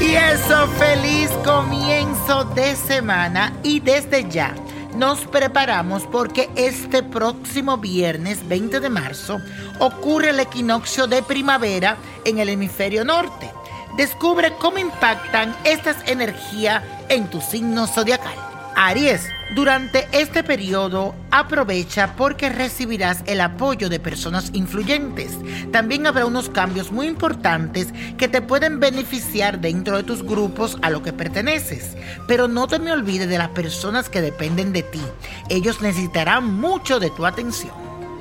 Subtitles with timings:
[0.00, 4.54] Bueno, feliz comienzo de semana y desde ya
[4.94, 9.40] nos preparamos porque este próximo viernes 20 de marzo
[9.78, 13.50] ocurre el equinoccio de primavera en el hemisferio norte.
[13.96, 18.49] Descubre cómo impactan estas energías en tu signo zodiacal.
[18.82, 25.36] Aries, durante este periodo aprovecha porque recibirás el apoyo de personas influyentes.
[25.70, 30.88] También habrá unos cambios muy importantes que te pueden beneficiar dentro de tus grupos a
[30.88, 31.94] lo que perteneces.
[32.26, 35.02] Pero no te me olvides de las personas que dependen de ti.
[35.50, 37.74] Ellos necesitarán mucho de tu atención.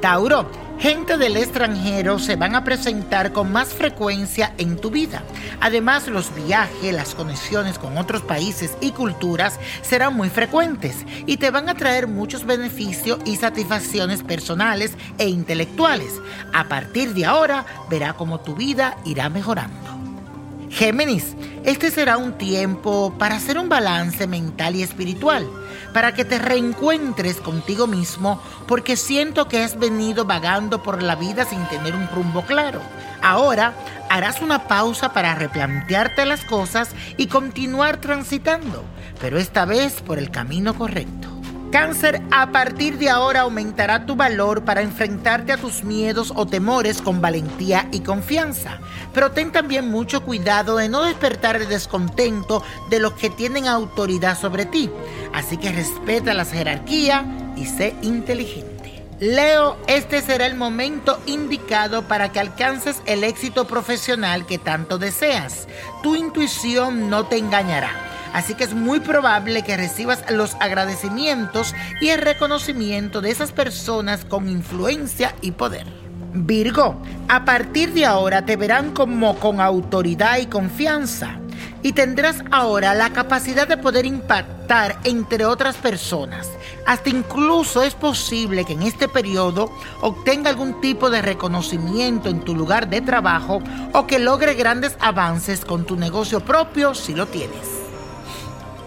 [0.00, 0.48] Tauro,
[0.78, 5.22] gente del extranjero se van a presentar con más frecuencia en tu vida.
[5.60, 11.50] Además, los viajes, las conexiones con otros países y culturas serán muy frecuentes y te
[11.50, 16.20] van a traer muchos beneficios y satisfacciones personales e intelectuales.
[16.52, 19.93] A partir de ahora, verá cómo tu vida irá mejorando.
[20.74, 25.48] Géminis, este será un tiempo para hacer un balance mental y espiritual
[25.92, 31.44] para que te reencuentres contigo mismo, porque siento que has venido vagando por la vida
[31.44, 32.80] sin tener un rumbo claro.
[33.22, 33.72] Ahora
[34.10, 38.82] harás una pausa para replantearte las cosas y continuar transitando,
[39.20, 41.23] pero esta vez por el camino correcto.
[41.74, 47.02] Cáncer, a partir de ahora aumentará tu valor para enfrentarte a tus miedos o temores
[47.02, 48.78] con valentía y confianza.
[49.12, 54.38] Pero ten también mucho cuidado de no despertar el descontento de los que tienen autoridad
[54.38, 54.88] sobre ti.
[55.32, 57.24] Así que respeta las jerarquías
[57.56, 59.02] y sé inteligente.
[59.18, 65.66] Leo, este será el momento indicado para que alcances el éxito profesional que tanto deseas.
[66.04, 72.08] Tu intuición no te engañará Así que es muy probable que recibas los agradecimientos y
[72.08, 75.86] el reconocimiento de esas personas con influencia y poder.
[76.34, 81.38] Virgo, a partir de ahora te verán como con autoridad y confianza
[81.84, 86.50] y tendrás ahora la capacidad de poder impactar entre otras personas.
[86.86, 89.70] Hasta incluso es posible que en este periodo
[90.00, 95.64] obtenga algún tipo de reconocimiento en tu lugar de trabajo o que logre grandes avances
[95.64, 97.73] con tu negocio propio si lo tienes.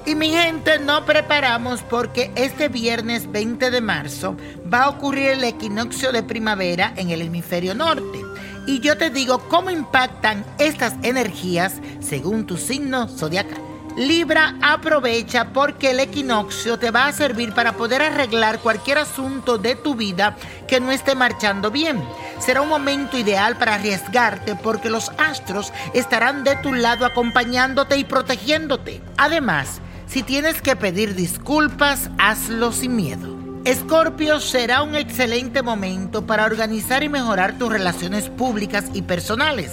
[0.08, 4.38] Y mi gente, no preparamos porque este viernes 20 de marzo
[4.74, 8.22] va a ocurrir el equinoccio de primavera en el hemisferio norte.
[8.66, 13.62] Y yo te digo cómo impactan estas energías según tu signo zodiacal.
[13.98, 19.76] Libra, aprovecha porque el equinoccio te va a servir para poder arreglar cualquier asunto de
[19.76, 20.38] tu vida
[20.70, 22.02] que no esté marchando bien.
[22.40, 28.06] Será un momento ideal para arriesgarte porque los astros estarán de tu lado acompañándote y
[28.06, 29.02] protegiéndote.
[29.18, 33.36] Además, si tienes que pedir disculpas, hazlo sin miedo.
[33.66, 39.72] Escorpio será un excelente momento para organizar y mejorar tus relaciones públicas y personales.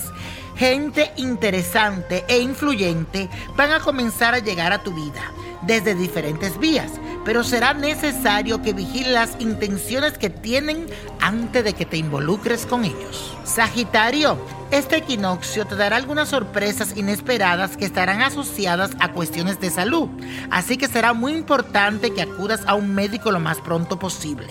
[0.57, 6.91] Gente interesante e influyente van a comenzar a llegar a tu vida desde diferentes vías,
[7.25, 10.87] pero será necesario que vigiles las intenciones que tienen
[11.21, 13.37] antes de que te involucres con ellos.
[13.45, 14.39] Sagitario,
[14.71, 20.09] este equinoccio te dará algunas sorpresas inesperadas que estarán asociadas a cuestiones de salud,
[20.51, 24.49] así que será muy importante que acudas a un médico lo más pronto posible.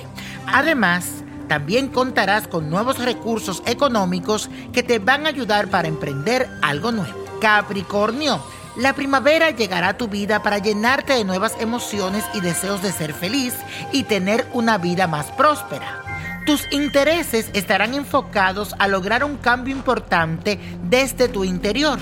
[0.48, 6.92] Además, también contarás con nuevos recursos económicos que te van a ayudar para emprender algo
[6.92, 7.14] nuevo.
[7.42, 8.42] Capricornio,
[8.76, 13.14] la primavera llegará a tu vida para llenarte de nuevas emociones y deseos de ser
[13.14, 13.54] feliz
[13.92, 16.02] y tener una vida más próspera.
[16.46, 22.00] Tus intereses estarán enfocados a lograr un cambio importante desde tu interior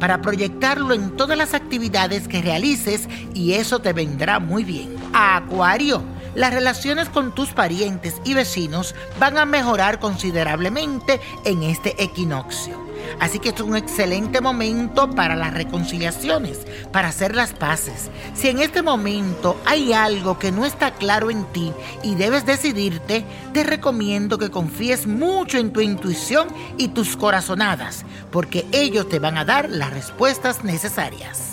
[0.00, 4.96] para proyectarlo en todas las actividades que realices y eso te vendrá muy bien.
[5.12, 6.02] Acuario,
[6.34, 12.83] las relaciones con tus parientes y vecinos van a mejorar considerablemente en este equinoccio.
[13.20, 16.58] Así que es un excelente momento para las reconciliaciones,
[16.92, 18.10] para hacer las paces.
[18.34, 21.72] Si en este momento hay algo que no está claro en ti
[22.02, 28.66] y debes decidirte, te recomiendo que confíes mucho en tu intuición y tus corazonadas, porque
[28.72, 31.50] ellos te van a dar las respuestas necesarias.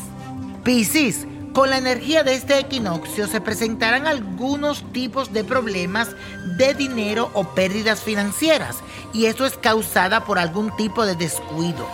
[0.64, 6.10] Piscis, con la energía de este equinoccio se presentarán algunos tipos de problemas
[6.58, 8.78] de dinero o pérdidas financieras
[9.14, 11.88] y eso es causada por algún tipo de descuido.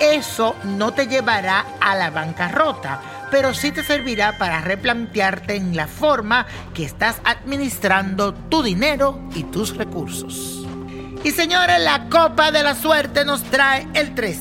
[0.00, 3.00] Eso no te llevará a la bancarrota,
[3.30, 9.44] pero sí te servirá para replantearte en la forma que estás administrando tu dinero y
[9.44, 10.66] tus recursos.
[11.24, 14.40] Y señores, la copa de la suerte nos trae el 13,